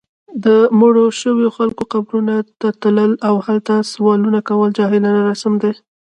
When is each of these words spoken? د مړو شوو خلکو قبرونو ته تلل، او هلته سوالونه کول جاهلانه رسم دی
د 0.45 0.47
مړو 0.79 1.05
شوو 1.19 1.45
خلکو 1.57 1.83
قبرونو 1.93 2.37
ته 2.59 2.67
تلل، 2.81 3.11
او 3.27 3.35
هلته 3.47 3.73
سوالونه 3.91 4.39
کول 4.49 4.69
جاهلانه 4.79 5.21
رسم 5.29 5.53
دی 5.61 5.71